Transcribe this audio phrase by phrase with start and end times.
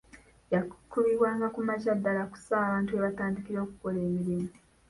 [0.53, 4.49] Yakubibwanga ku makya ddala ku ssaawa abantu we batandikira okukola emirimu.